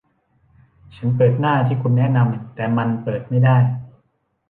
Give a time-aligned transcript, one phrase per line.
[0.95, 3.57] ฉันเปิดหน้าที่คุณแนะนำ แต่มันเปิดไม่ได้